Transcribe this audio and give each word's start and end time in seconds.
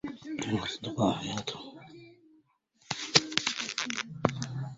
كانوا 0.41 0.63
أصدقاءا 0.63 1.13
حياتهم. 1.21 1.79